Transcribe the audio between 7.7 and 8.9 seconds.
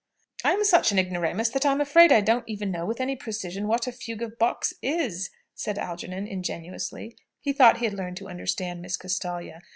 he had learned to understand